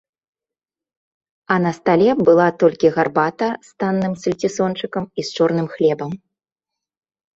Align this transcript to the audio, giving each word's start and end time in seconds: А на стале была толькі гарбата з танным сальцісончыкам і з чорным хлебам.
А 1.55 1.57
на 1.65 1.73
стале 1.79 2.07
была 2.29 2.47
толькі 2.63 2.91
гарбата 2.97 3.49
з 3.67 3.75
танным 3.83 4.13
сальцісончыкам 4.25 5.03
і 5.13 5.21
з 5.29 5.41
чорным 5.41 5.67
хлебам. 5.75 6.11